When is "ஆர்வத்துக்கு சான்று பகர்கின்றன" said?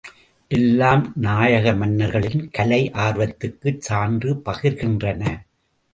3.05-5.21